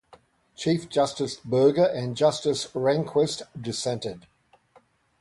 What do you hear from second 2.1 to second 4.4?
Justice Rehnquist dissented.